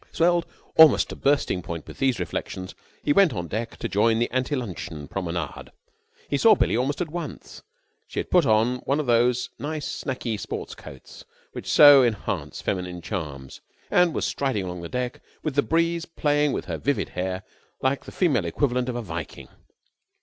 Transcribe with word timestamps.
Swelled 0.11 0.47
almost 0.77 1.09
to 1.09 1.15
bursting 1.15 1.61
point 1.61 1.85
with 1.85 1.99
these 1.99 2.19
reflections, 2.19 2.73
he 3.03 3.13
went 3.13 3.33
on 3.33 3.47
deck 3.47 3.77
to 3.77 3.87
join 3.87 4.17
the 4.17 4.31
ante 4.31 4.55
luncheon 4.55 5.07
promenade. 5.07 5.71
He 6.27 6.39
saw 6.39 6.55
Billie 6.55 6.75
almost 6.75 7.01
at 7.01 7.11
once. 7.11 7.61
She 8.07 8.17
had 8.19 8.31
put 8.31 8.43
on 8.43 8.77
one 8.77 8.99
of 8.99 9.05
these 9.05 9.51
nice 9.59 9.87
sacky 10.03 10.39
sport 10.39 10.75
coats 10.75 11.23
which 11.51 11.69
so 11.71 12.03
enhance 12.03 12.63
feminine 12.63 13.03
charms, 13.03 13.61
and 13.91 14.15
was 14.15 14.25
striding 14.25 14.63
along 14.65 14.81
the 14.81 14.89
deck 14.89 15.21
with 15.43 15.53
the 15.53 15.61
breeze 15.61 16.07
playing 16.07 16.51
in 16.55 16.63
her 16.63 16.79
vivid 16.79 17.09
hair 17.09 17.43
like 17.83 18.05
the 18.05 18.11
female 18.11 18.45
equivalent 18.45 18.89
of 18.89 18.95
a 18.95 19.03
Viking. 19.03 19.49